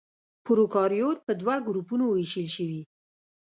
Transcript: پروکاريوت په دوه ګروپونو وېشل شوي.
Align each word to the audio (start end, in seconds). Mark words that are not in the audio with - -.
پروکاريوت 0.45 1.19
په 1.27 1.33
دوه 1.41 1.55
ګروپونو 1.67 2.03
وېشل 2.09 2.47
شوي. 2.55 2.81